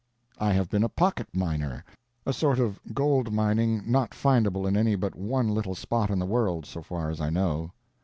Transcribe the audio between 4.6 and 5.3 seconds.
in any but